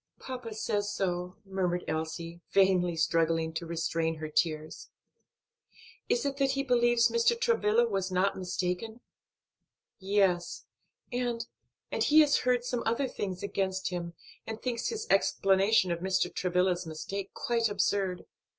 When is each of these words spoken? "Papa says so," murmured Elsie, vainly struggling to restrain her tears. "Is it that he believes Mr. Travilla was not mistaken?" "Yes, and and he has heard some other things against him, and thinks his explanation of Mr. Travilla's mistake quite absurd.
"Papa 0.19 0.55
says 0.55 0.91
so," 0.91 1.37
murmured 1.45 1.83
Elsie, 1.87 2.41
vainly 2.51 2.95
struggling 2.95 3.53
to 3.53 3.67
restrain 3.67 4.15
her 4.15 4.29
tears. 4.29 4.89
"Is 6.09 6.25
it 6.25 6.37
that 6.37 6.53
he 6.53 6.63
believes 6.63 7.09
Mr. 7.11 7.39
Travilla 7.39 7.87
was 7.87 8.11
not 8.11 8.35
mistaken?" 8.35 9.01
"Yes, 9.99 10.65
and 11.11 11.45
and 11.91 12.03
he 12.03 12.21
has 12.21 12.37
heard 12.37 12.63
some 12.63 12.81
other 12.83 13.07
things 13.07 13.43
against 13.43 13.89
him, 13.89 14.15
and 14.47 14.59
thinks 14.59 14.87
his 14.87 15.05
explanation 15.11 15.91
of 15.91 15.99
Mr. 15.99 16.33
Travilla's 16.33 16.87
mistake 16.87 17.31
quite 17.35 17.69
absurd. 17.69 18.25